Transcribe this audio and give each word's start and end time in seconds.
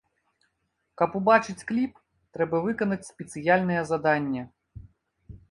Каб 1.01 1.17
убачыць 1.19 1.65
кліп, 1.71 1.93
трэба 2.39 2.63
выканаць 2.65 3.01
спецыяльнае 3.11 3.81
заданне. 3.93 4.41